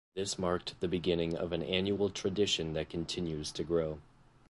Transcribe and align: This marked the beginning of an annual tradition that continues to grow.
This 0.15 0.39
marked 0.39 0.79
the 0.79 0.87
beginning 0.87 1.35
of 1.37 1.51
an 1.53 1.61
annual 1.61 2.09
tradition 2.09 2.73
that 2.73 2.89
continues 2.89 3.51
to 3.51 3.63
grow. 3.63 3.99